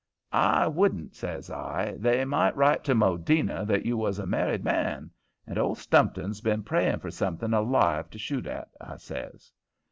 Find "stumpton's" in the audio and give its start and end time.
5.77-6.41